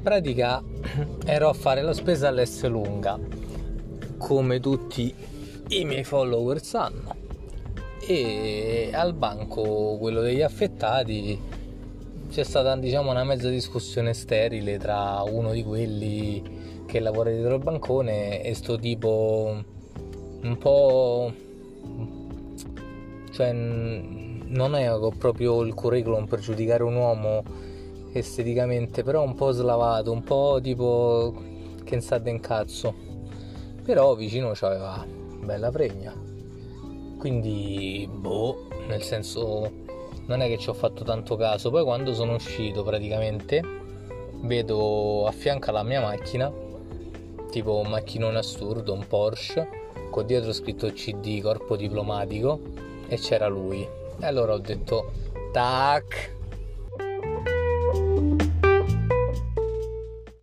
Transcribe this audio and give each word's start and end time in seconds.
pratica 0.00 0.62
ero 1.24 1.48
a 1.48 1.52
fare 1.52 1.82
la 1.82 1.92
spesa 1.92 2.28
all'S 2.28 2.66
lunga, 2.66 3.18
come 4.18 4.60
tutti 4.60 5.14
i 5.68 5.84
miei 5.84 6.04
follower 6.04 6.62
sanno, 6.62 7.14
e 8.06 8.90
al 8.92 9.14
banco, 9.14 9.96
quello 9.98 10.20
degli 10.20 10.42
affettati, 10.42 11.38
c'è 12.32 12.44
stata 12.44 12.74
diciamo 12.76 13.10
una 13.10 13.24
mezza 13.24 13.50
discussione 13.50 14.14
sterile 14.14 14.78
tra 14.78 15.22
uno 15.22 15.52
di 15.52 15.62
quelli 15.62 16.42
che 16.86 16.98
lavora 16.98 17.30
dietro 17.30 17.56
il 17.56 17.62
bancone 17.62 18.42
e 18.42 18.54
sto 18.54 18.78
tipo 18.78 19.62
un 20.42 20.58
po' 20.58 21.32
cioè 23.32 23.52
non 23.52 24.74
è 24.74 24.90
proprio 25.18 25.62
il 25.62 25.74
curriculum 25.74 26.26
per 26.26 26.40
giudicare 26.40 26.82
un 26.82 26.94
uomo 26.94 27.42
esteticamente, 28.12 29.02
però 29.02 29.22
un 29.22 29.34
po' 29.34 29.50
slavato, 29.52 30.12
un 30.12 30.22
po' 30.22 30.58
tipo 30.62 31.34
che 31.84 32.00
sa 32.00 32.18
den 32.18 32.40
cazzo. 32.40 32.94
Però 33.82 34.14
vicino 34.14 34.52
c'aveva 34.54 35.04
bella 35.40 35.70
pregna. 35.70 36.14
Quindi, 37.18 38.08
boh, 38.10 38.66
nel 38.88 39.02
senso, 39.02 39.70
non 40.26 40.40
è 40.40 40.48
che 40.48 40.58
ci 40.58 40.68
ho 40.68 40.74
fatto 40.74 41.04
tanto 41.04 41.36
caso. 41.36 41.70
Poi 41.70 41.84
quando 41.84 42.14
sono 42.14 42.34
uscito 42.34 42.82
praticamente, 42.82 43.62
vedo 44.42 45.26
a 45.26 45.30
fianco 45.30 45.70
alla 45.70 45.82
mia 45.82 46.00
macchina, 46.00 46.52
tipo 47.50 47.76
un 47.76 47.88
macchinone 47.88 48.38
assurdo, 48.38 48.92
un 48.92 49.06
Porsche, 49.06 49.68
con 50.10 50.26
dietro 50.26 50.52
scritto 50.52 50.90
CD, 50.92 51.40
corpo 51.40 51.76
diplomatico, 51.76 52.60
e 53.08 53.16
c'era 53.16 53.46
lui. 53.48 53.80
E 54.20 54.26
allora 54.26 54.54
ho 54.54 54.58
detto, 54.58 55.12
tac, 55.52 56.34